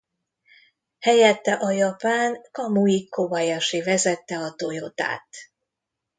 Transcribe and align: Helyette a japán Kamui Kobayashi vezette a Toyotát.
Helyette 0.99 1.53
a 1.53 1.71
japán 1.71 2.39
Kamui 2.51 3.07
Kobayashi 3.09 3.81
vezette 3.81 4.37
a 4.37 4.53
Toyotát. 4.53 5.27